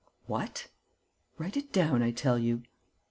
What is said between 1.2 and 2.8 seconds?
"Write it down, I tell you."